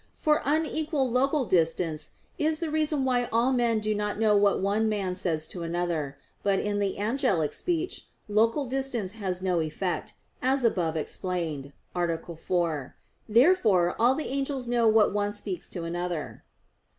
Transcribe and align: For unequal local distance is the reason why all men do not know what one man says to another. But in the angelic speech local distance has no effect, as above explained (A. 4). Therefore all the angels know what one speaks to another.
For 0.15 0.41
unequal 0.43 1.11
local 1.11 1.45
distance 1.45 2.13
is 2.39 2.57
the 2.59 2.71
reason 2.71 3.05
why 3.05 3.25
all 3.31 3.53
men 3.53 3.79
do 3.79 3.93
not 3.93 4.17
know 4.17 4.35
what 4.35 4.59
one 4.59 4.89
man 4.89 5.13
says 5.13 5.47
to 5.49 5.61
another. 5.61 6.17
But 6.41 6.59
in 6.59 6.79
the 6.79 6.97
angelic 6.97 7.53
speech 7.53 8.07
local 8.27 8.65
distance 8.65 9.11
has 9.11 9.43
no 9.43 9.59
effect, 9.61 10.15
as 10.41 10.63
above 10.65 10.97
explained 10.97 11.71
(A. 11.95 12.17
4). 12.35 12.95
Therefore 13.29 13.95
all 13.99 14.15
the 14.15 14.29
angels 14.29 14.65
know 14.65 14.87
what 14.87 15.13
one 15.13 15.31
speaks 15.31 15.69
to 15.69 15.83
another. 15.83 16.45